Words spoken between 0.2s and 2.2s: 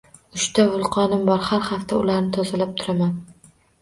—Uchta vulqonim bor, har haftada